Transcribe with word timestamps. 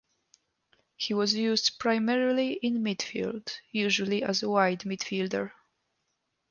He 0.95 1.13
was 1.13 1.35
used 1.35 1.77
primarily 1.77 2.53
in 2.53 2.81
midfield, 2.83 3.53
usually 3.71 4.23
as 4.23 4.41
a 4.41 4.49
wide 4.49 4.79
midfielder. 4.79 5.51